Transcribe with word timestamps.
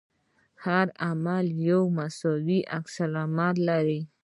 هر 0.65 0.87
عمل 1.07 1.45
یو 1.69 1.81
مساوي 1.97 2.59
عکس 2.75 2.95
العمل 3.07 3.55
لري. 3.69 4.01